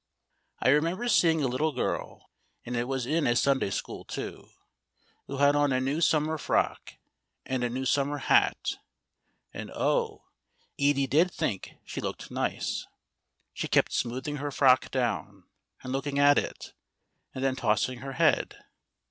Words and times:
I 0.61 0.69
remember 0.69 1.07
seeing 1.07 1.43
a 1.43 1.47
little 1.47 1.73
girl, 1.73 2.31
and 2.65 2.75
it 2.75 2.85
was 2.87 3.05
in 3.05 3.27
a 3.27 3.35
Sunday 3.35 3.69
School 3.69 4.03
too, 4.03 4.49
who 5.27 5.37
had 5.37 5.55
on 5.55 5.71
a 5.71 5.79
new 5.79 6.01
summer 6.01 6.39
frock 6.39 6.95
and 7.45 7.63
a 7.63 7.69
new 7.69 7.85
summer 7.85 8.17
hat; 8.17 8.77
and 9.53 9.69
oh! 9.69 10.23
Edie 10.79 11.05
did 11.05 11.29
think 11.29 11.73
she 11.85 12.01
looked 12.01 12.31
nice. 12.31 12.87
She 13.53 13.67
kept 13.67 13.93
smoothing 13.93 14.37
her 14.37 14.49
frock 14.49 14.89
down 14.89 15.43
and 15.83 15.93
looking 15.93 16.17
at 16.17 16.39
it, 16.39 16.73
and 17.35 17.43
then 17.43 17.55
tossing 17.55 17.99
her 17.99 18.13
head. 18.13 18.55